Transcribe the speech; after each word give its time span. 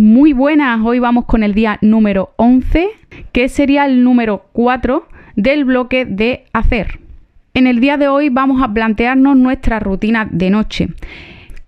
Muy 0.00 0.32
buenas, 0.32 0.80
hoy 0.84 1.00
vamos 1.00 1.24
con 1.24 1.42
el 1.42 1.54
día 1.54 1.76
número 1.82 2.32
11, 2.36 2.88
que 3.32 3.48
sería 3.48 3.84
el 3.84 4.04
número 4.04 4.44
4 4.52 5.08
del 5.34 5.64
bloque 5.64 6.04
de 6.04 6.44
hacer. 6.52 7.00
En 7.52 7.66
el 7.66 7.80
día 7.80 7.96
de 7.96 8.06
hoy 8.06 8.28
vamos 8.28 8.62
a 8.62 8.72
plantearnos 8.72 9.36
nuestra 9.36 9.80
rutina 9.80 10.28
de 10.30 10.50
noche. 10.50 10.90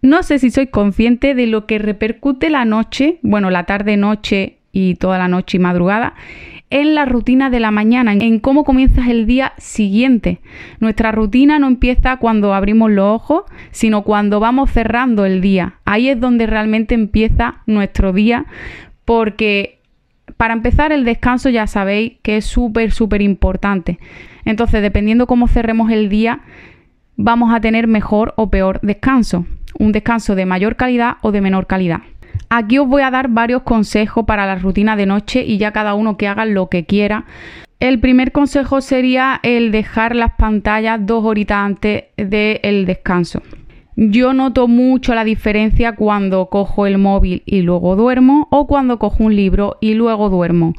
No 0.00 0.22
sé 0.22 0.38
si 0.38 0.52
sois 0.52 0.70
consciente 0.70 1.34
de 1.34 1.48
lo 1.48 1.66
que 1.66 1.80
repercute 1.80 2.50
la 2.50 2.64
noche, 2.64 3.18
bueno, 3.22 3.50
la 3.50 3.64
tarde, 3.64 3.96
noche 3.96 4.58
y 4.70 4.94
toda 4.94 5.18
la 5.18 5.26
noche 5.26 5.56
y 5.56 5.60
madrugada, 5.60 6.14
en 6.70 6.94
la 6.94 7.04
rutina 7.04 7.50
de 7.50 7.60
la 7.60 7.72
mañana, 7.72 8.12
en 8.12 8.38
cómo 8.38 8.64
comienzas 8.64 9.08
el 9.08 9.26
día 9.26 9.52
siguiente. 9.58 10.38
Nuestra 10.78 11.10
rutina 11.10 11.58
no 11.58 11.66
empieza 11.66 12.16
cuando 12.16 12.54
abrimos 12.54 12.90
los 12.92 13.06
ojos, 13.06 13.44
sino 13.72 14.02
cuando 14.02 14.38
vamos 14.38 14.70
cerrando 14.70 15.26
el 15.26 15.40
día. 15.40 15.74
Ahí 15.84 16.08
es 16.08 16.20
donde 16.20 16.46
realmente 16.46 16.94
empieza 16.94 17.56
nuestro 17.66 18.12
día, 18.12 18.46
porque 19.04 19.80
para 20.36 20.54
empezar 20.54 20.92
el 20.92 21.04
descanso 21.04 21.48
ya 21.50 21.66
sabéis 21.66 22.14
que 22.22 22.36
es 22.36 22.46
súper, 22.46 22.92
súper 22.92 23.20
importante. 23.20 23.98
Entonces, 24.44 24.80
dependiendo 24.80 25.26
cómo 25.26 25.48
cerremos 25.48 25.90
el 25.90 26.08
día, 26.08 26.40
vamos 27.16 27.52
a 27.52 27.60
tener 27.60 27.88
mejor 27.88 28.32
o 28.36 28.48
peor 28.48 28.78
descanso. 28.82 29.44
Un 29.78 29.92
descanso 29.92 30.34
de 30.34 30.46
mayor 30.46 30.76
calidad 30.76 31.16
o 31.22 31.32
de 31.32 31.40
menor 31.40 31.66
calidad. 31.66 32.00
Aquí 32.48 32.78
os 32.78 32.88
voy 32.88 33.02
a 33.02 33.10
dar 33.10 33.28
varios 33.28 33.62
consejos 33.62 34.24
para 34.24 34.46
la 34.46 34.56
rutina 34.56 34.96
de 34.96 35.06
noche 35.06 35.44
y 35.44 35.58
ya 35.58 35.72
cada 35.72 35.94
uno 35.94 36.16
que 36.16 36.28
haga 36.28 36.46
lo 36.46 36.68
que 36.68 36.84
quiera. 36.84 37.24
El 37.80 37.98
primer 37.98 38.30
consejo 38.32 38.80
sería 38.80 39.40
el 39.42 39.72
dejar 39.72 40.14
las 40.14 40.32
pantallas 40.34 41.00
dos 41.00 41.24
horitas 41.24 41.58
antes 41.58 42.04
del 42.16 42.84
descanso. 42.86 43.42
Yo 43.96 44.32
noto 44.32 44.68
mucho 44.68 45.14
la 45.14 45.24
diferencia 45.24 45.94
cuando 45.94 46.46
cojo 46.46 46.86
el 46.86 46.98
móvil 46.98 47.42
y 47.46 47.62
luego 47.62 47.96
duermo 47.96 48.48
o 48.50 48.66
cuando 48.66 48.98
cojo 48.98 49.24
un 49.24 49.34
libro 49.34 49.78
y 49.80 49.94
luego 49.94 50.28
duermo. 50.28 50.74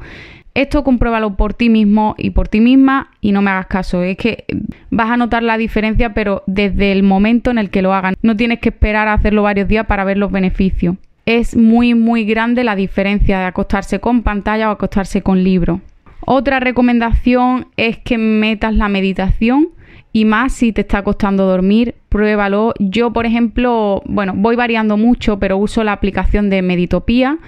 Esto 0.54 0.84
compruébalo 0.84 1.36
por 1.36 1.54
ti 1.54 1.70
mismo 1.70 2.14
y 2.18 2.30
por 2.30 2.48
ti 2.48 2.60
misma 2.60 3.10
y 3.20 3.32
no 3.32 3.42
me 3.42 3.50
hagas 3.50 3.66
caso. 3.66 4.02
Es 4.02 4.16
que 4.16 4.44
vas 4.90 5.10
a 5.10 5.16
notar 5.16 5.42
la 5.42 5.56
diferencia, 5.56 6.14
pero 6.14 6.42
desde 6.46 6.92
el 6.92 7.02
momento 7.02 7.50
en 7.50 7.58
el 7.58 7.70
que 7.70 7.82
lo 7.82 7.94
hagan. 7.94 8.14
No 8.22 8.36
tienes 8.36 8.60
que 8.60 8.68
esperar 8.68 9.08
a 9.08 9.14
hacerlo 9.14 9.42
varios 9.42 9.66
días 9.68 9.86
para 9.86 10.04
ver 10.04 10.18
los 10.18 10.30
beneficios 10.30 10.96
es 11.26 11.56
muy 11.56 11.94
muy 11.94 12.24
grande 12.24 12.64
la 12.64 12.76
diferencia 12.76 13.38
de 13.38 13.44
acostarse 13.44 14.00
con 14.00 14.22
pantalla 14.22 14.68
o 14.68 14.72
acostarse 14.72 15.22
con 15.22 15.42
libro. 15.42 15.80
Otra 16.24 16.60
recomendación 16.60 17.66
es 17.76 17.98
que 17.98 18.18
metas 18.18 18.74
la 18.74 18.88
meditación 18.88 19.68
y 20.12 20.24
más 20.24 20.52
si 20.52 20.72
te 20.72 20.82
está 20.82 21.02
costando 21.02 21.46
dormir, 21.46 21.94
pruébalo. 22.08 22.74
Yo, 22.78 23.12
por 23.12 23.26
ejemplo, 23.26 24.02
bueno, 24.04 24.34
voy 24.36 24.56
variando 24.56 24.96
mucho, 24.96 25.38
pero 25.38 25.56
uso 25.56 25.82
la 25.84 25.92
aplicación 25.92 26.50
de 26.50 26.62
Meditopía 26.62 27.38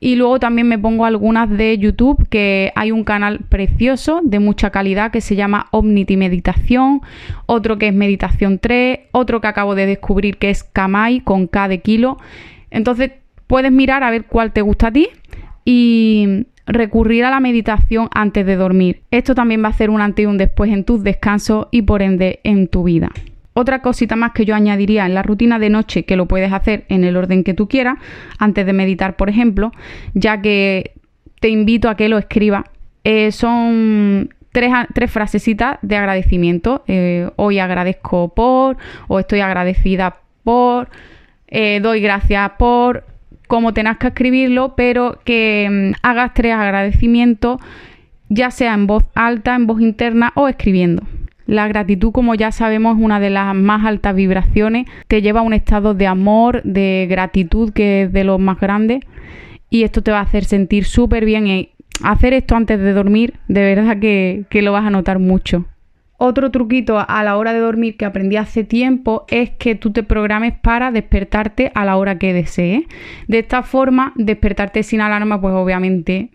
y 0.00 0.14
luego 0.16 0.38
también 0.38 0.68
me 0.68 0.78
pongo 0.78 1.04
algunas 1.04 1.50
de 1.50 1.76
YouTube, 1.78 2.28
que 2.28 2.72
hay 2.76 2.92
un 2.92 3.02
canal 3.02 3.40
precioso 3.48 4.20
de 4.22 4.38
mucha 4.38 4.70
calidad 4.70 5.10
que 5.10 5.20
se 5.20 5.34
llama 5.34 5.66
Omnity 5.72 6.16
Meditación, 6.16 7.00
otro 7.46 7.78
que 7.78 7.88
es 7.88 7.94
Meditación 7.94 8.58
3, 8.58 9.00
otro 9.12 9.40
que 9.40 9.48
acabo 9.48 9.74
de 9.74 9.86
descubrir 9.86 10.36
que 10.36 10.50
es 10.50 10.62
Kamai 10.62 11.20
con 11.20 11.48
K 11.48 11.68
de 11.68 11.80
kilo. 11.80 12.18
Entonces 12.70 13.12
puedes 13.46 13.72
mirar 13.72 14.02
a 14.02 14.10
ver 14.10 14.26
cuál 14.26 14.52
te 14.52 14.62
gusta 14.62 14.88
a 14.88 14.92
ti 14.92 15.08
y 15.64 16.46
recurrir 16.66 17.24
a 17.24 17.30
la 17.30 17.40
meditación 17.40 18.08
antes 18.12 18.44
de 18.46 18.56
dormir. 18.56 19.02
Esto 19.10 19.34
también 19.34 19.62
va 19.62 19.68
a 19.68 19.70
hacer 19.70 19.90
un 19.90 20.00
antes 20.00 20.22
y 20.22 20.26
un 20.26 20.38
después 20.38 20.70
en 20.70 20.84
tus 20.84 21.02
descansos 21.02 21.66
y 21.70 21.82
por 21.82 22.02
ende 22.02 22.40
en 22.44 22.68
tu 22.68 22.84
vida. 22.84 23.10
Otra 23.54 23.82
cosita 23.82 24.14
más 24.14 24.32
que 24.32 24.44
yo 24.44 24.54
añadiría 24.54 25.04
en 25.04 25.14
la 25.14 25.22
rutina 25.22 25.58
de 25.58 25.68
noche, 25.68 26.04
que 26.04 26.16
lo 26.16 26.26
puedes 26.26 26.52
hacer 26.52 26.84
en 26.88 27.02
el 27.02 27.16
orden 27.16 27.42
que 27.42 27.54
tú 27.54 27.68
quieras, 27.68 27.98
antes 28.38 28.64
de 28.64 28.72
meditar, 28.72 29.16
por 29.16 29.28
ejemplo, 29.28 29.72
ya 30.14 30.40
que 30.40 30.92
te 31.40 31.48
invito 31.48 31.88
a 31.88 31.96
que 31.96 32.08
lo 32.08 32.18
escribas, 32.18 32.64
eh, 33.02 33.32
son 33.32 34.32
tres, 34.52 34.72
tres, 34.94 35.10
frasecitas 35.10 35.78
de 35.82 35.96
agradecimiento. 35.96 36.84
Eh, 36.86 37.30
hoy 37.36 37.58
agradezco 37.58 38.32
por, 38.32 38.76
o 39.08 39.18
estoy 39.18 39.40
agradecida 39.40 40.18
por, 40.44 40.88
eh, 41.48 41.80
doy 41.82 42.00
gracias 42.00 42.52
por, 42.58 43.04
como 43.46 43.72
tengas 43.72 43.98
que 43.98 44.08
escribirlo, 44.08 44.74
pero 44.76 45.18
que 45.24 45.68
mm, 45.70 45.98
hagas 46.02 46.34
tres 46.34 46.54
agradecimientos, 46.54 47.60
ya 48.28 48.50
sea 48.50 48.74
en 48.74 48.86
voz 48.86 49.04
alta, 49.14 49.54
en 49.54 49.66
voz 49.66 49.80
interna 49.80 50.32
o 50.34 50.48
escribiendo. 50.48 51.02
La 51.46 51.66
gratitud, 51.66 52.12
como 52.12 52.34
ya 52.34 52.52
sabemos, 52.52 52.98
es 52.98 53.02
una 53.02 53.20
de 53.20 53.30
las 53.30 53.54
más 53.54 53.86
altas 53.86 54.14
vibraciones. 54.14 54.86
Te 55.06 55.22
lleva 55.22 55.40
a 55.40 55.42
un 55.42 55.54
estado 55.54 55.94
de 55.94 56.06
amor, 56.06 56.62
de 56.62 57.06
gratitud, 57.08 57.72
que 57.72 58.02
es 58.02 58.12
de 58.12 58.22
los 58.22 58.38
más 58.38 58.60
grandes. 58.60 59.00
Y 59.70 59.84
esto 59.84 60.02
te 60.02 60.10
va 60.10 60.18
a 60.18 60.24
hacer 60.24 60.44
sentir 60.44 60.84
súper 60.84 61.24
bien. 61.24 61.46
Y 61.46 61.70
hacer 62.04 62.34
esto 62.34 62.54
antes 62.54 62.78
de 62.78 62.92
dormir, 62.92 63.34
de 63.48 63.62
verdad 63.62 63.98
que, 63.98 64.44
que 64.50 64.60
lo 64.60 64.72
vas 64.72 64.84
a 64.84 64.90
notar 64.90 65.20
mucho. 65.20 65.64
Otro 66.20 66.50
truquito 66.50 66.98
a 66.98 67.22
la 67.22 67.36
hora 67.36 67.52
de 67.52 67.60
dormir 67.60 67.96
que 67.96 68.04
aprendí 68.04 68.34
hace 68.34 68.64
tiempo 68.64 69.24
es 69.28 69.50
que 69.50 69.76
tú 69.76 69.92
te 69.92 70.02
programes 70.02 70.52
para 70.52 70.90
despertarte 70.90 71.70
a 71.76 71.84
la 71.84 71.96
hora 71.96 72.18
que 72.18 72.32
desees. 72.32 72.82
De 73.28 73.38
esta 73.38 73.62
forma, 73.62 74.12
despertarte 74.16 74.82
sin 74.82 75.00
alarma, 75.00 75.40
pues 75.40 75.54
obviamente, 75.54 76.30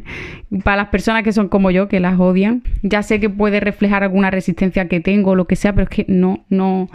para 0.64 0.78
las 0.78 0.88
personas 0.88 1.24
que 1.24 1.32
son 1.32 1.48
como 1.48 1.70
yo, 1.70 1.88
que 1.88 2.00
las 2.00 2.18
odian, 2.18 2.62
ya 2.82 3.02
sé 3.02 3.20
que 3.20 3.28
puede 3.28 3.60
reflejar 3.60 4.02
alguna 4.02 4.30
resistencia 4.30 4.88
que 4.88 5.00
tengo 5.00 5.32
o 5.32 5.36
lo 5.36 5.46
que 5.46 5.56
sea, 5.56 5.74
pero 5.74 5.84
es 5.84 5.90
que 5.90 6.06
no, 6.08 6.46
no, 6.48 6.88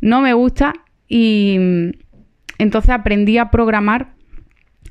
no 0.00 0.20
me 0.20 0.32
gusta. 0.32 0.72
Y 1.06 1.58
mm, 1.60 1.90
entonces 2.58 2.90
aprendí 2.90 3.38
a 3.38 3.52
programar 3.52 4.17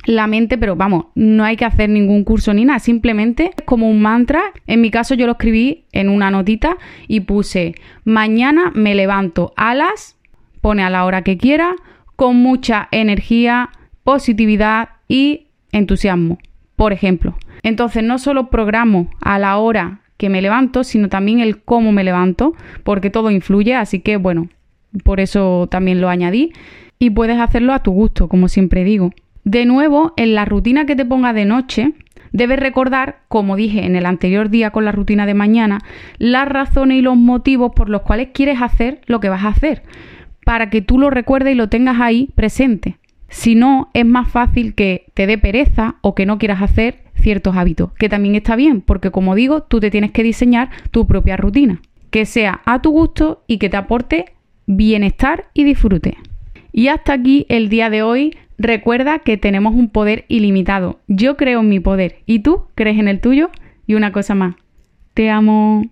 la 0.08 0.26
mente, 0.26 0.58
pero 0.58 0.78
vamos, 0.78 1.08
no 1.16 1.44
hay 1.44 1.58
que 1.58 1.66
hacer 1.66 1.90
ningún 1.90 2.24
curso 2.24 2.54
ni 2.54 2.64
nada, 2.64 2.80
simplemente 2.80 3.52
como 3.66 3.90
un 3.90 4.02
mantra. 4.02 4.42
En 4.66 4.80
mi 4.80 4.90
caso 4.90 5.16
yo 5.16 5.26
lo 5.26 5.34
escribí 5.34 5.84
en 5.92 6.08
una 6.08 6.32
notita 6.32 6.78
y 7.10 7.20
puse, 7.20 7.76
mañana 8.06 8.72
me 8.74 8.96
levanto 8.96 9.54
a 9.58 9.76
las, 9.76 10.18
pone 10.62 10.82
a 10.82 10.90
la 10.90 11.04
hora 11.04 11.24
que 11.24 11.38
quiera, 11.38 11.76
con 12.16 12.38
mucha 12.38 12.88
energía, 12.92 13.70
positividad 14.06 14.90
y 15.10 15.48
entusiasmo, 15.74 16.38
por 16.78 16.94
ejemplo. 16.94 17.36
Entonces 17.62 18.02
no 18.02 18.18
solo 18.18 18.50
programo 18.50 19.10
a 19.20 19.38
la 19.40 19.58
hora 19.58 20.00
que 20.16 20.30
me 20.30 20.42
levanto, 20.42 20.86
sino 20.86 21.10
también 21.10 21.42
el 21.42 21.62
cómo 21.62 21.92
me 21.92 22.06
levanto, 22.06 22.54
porque 22.86 23.10
todo 23.10 23.30
influye, 23.30 23.76
así 23.76 24.00
que 24.00 24.16
bueno, 24.16 24.48
por 25.04 25.20
eso 25.20 25.68
también 25.70 26.00
lo 26.00 26.08
añadí 26.08 26.54
y 26.98 27.10
puedes 27.10 27.40
hacerlo 27.40 27.74
a 27.74 27.84
tu 27.84 27.92
gusto, 27.92 28.30
como 28.30 28.48
siempre 28.48 28.86
digo. 28.86 29.12
De 29.48 29.66
nuevo, 29.66 30.12
en 30.18 30.36
la 30.36 30.44
rutina 30.44 30.86
que 30.86 30.98
te 30.98 31.06
ponga 31.06 31.32
de 31.32 31.46
noche, 31.46 31.94
debes 32.34 32.60
recordar, 32.60 33.20
como 33.30 33.56
dije 33.56 33.86
en 33.86 33.96
el 33.96 34.06
anterior 34.06 34.50
día 34.50 34.72
con 34.72 34.84
la 34.84 34.92
rutina 34.92 35.26
de 35.26 35.36
mañana, 35.36 35.80
las 36.18 36.50
razones 36.50 36.98
y 36.98 37.02
los 37.02 37.16
motivos 37.16 37.72
por 37.74 37.88
los 37.88 38.02
cuales 38.02 38.32
quieres 38.34 38.62
hacer 38.62 39.00
lo 39.06 39.22
que 39.22 39.30
vas 39.30 39.46
a 39.46 39.48
hacer, 39.48 39.84
para 40.44 40.70
que 40.70 40.82
tú 40.82 41.00
lo 41.00 41.10
recuerdes 41.10 41.54
y 41.54 41.56
lo 41.56 41.70
tengas 41.70 42.02
ahí 42.02 42.28
presente. 42.36 42.98
Si 43.30 43.56
no, 43.56 43.90
es 43.94 44.06
más 44.06 44.30
fácil 44.30 44.76
que 44.76 45.06
te 45.14 45.28
dé 45.28 45.38
pereza 45.38 45.96
o 46.02 46.14
que 46.14 46.26
no 46.26 46.40
quieras 46.40 46.62
hacer 46.62 47.04
ciertos 47.14 47.56
hábitos, 47.56 47.94
que 47.94 48.10
también 48.10 48.36
está 48.36 48.58
bien, 48.58 48.82
porque 48.82 49.12
como 49.12 49.34
digo, 49.34 49.64
tú 49.64 49.80
te 49.80 49.90
tienes 49.90 50.12
que 50.12 50.24
diseñar 50.24 50.72
tu 50.92 51.08
propia 51.08 51.38
rutina, 51.38 51.82
que 52.10 52.26
sea 52.26 52.60
a 52.66 52.82
tu 52.82 52.92
gusto 52.92 53.46
y 53.48 53.60
que 53.60 53.70
te 53.70 53.78
aporte 53.78 54.26
bienestar 54.66 55.46
y 55.54 55.64
disfrute. 55.64 56.18
Y 56.74 56.90
hasta 56.90 57.14
aquí 57.14 57.46
el 57.48 57.70
día 57.70 57.90
de 57.90 58.02
hoy. 58.04 58.36
Recuerda 58.58 59.20
que 59.20 59.38
tenemos 59.38 59.76
un 59.76 59.90
poder 59.90 60.26
ilimitado. 60.28 61.00
Yo 61.08 61.38
creo 61.38 61.60
en 61.60 61.70
mi 61.70 61.80
poder. 61.80 62.24
¿Y 62.26 62.40
tú 62.40 62.66
crees 62.76 63.00
en 63.00 63.08
el 63.08 63.22
tuyo? 63.22 63.52
Y 63.86 63.94
una 63.96 64.12
cosa 64.12 64.36
más. 64.36 64.56
Te 65.14 65.30
amo. 65.30 65.84